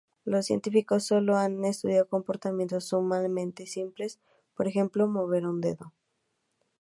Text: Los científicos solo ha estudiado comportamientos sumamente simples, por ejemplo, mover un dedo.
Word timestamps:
Los 0.25 0.47
científicos 0.47 1.03
solo 1.05 1.37
ha 1.37 1.45
estudiado 1.45 2.07
comportamientos 2.07 2.85
sumamente 2.85 3.67
simples, 3.67 4.19
por 4.55 4.67
ejemplo, 4.67 5.05
mover 5.07 5.45
un 5.45 5.61
dedo. 5.61 5.93